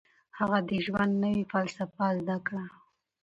هغه 0.37 0.59
د 0.69 0.71
ژوند 0.85 1.13
نوې 1.23 1.43
فلسفه 1.51 2.05
زده 2.19 2.37
کړه. 2.47 2.65